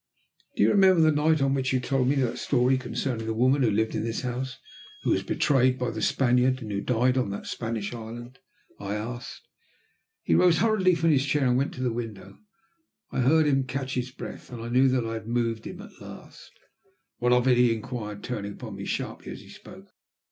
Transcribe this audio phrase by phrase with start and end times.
[0.55, 3.61] "Do you remember the night on which you told me that story concerning the woman
[3.61, 4.57] who lived in this house,
[5.03, 8.39] who was betrayed by the Spaniard, and who died on that Spanish island?"
[8.79, 9.43] I asked.
[10.23, 12.39] He rose hurriedly from his chair and went to the window.
[13.11, 16.49] I heard him catch his breath, and knew that I had moved him at last.
[17.19, 19.91] "What of it?" he inquired, turning on me sharply as he spoke.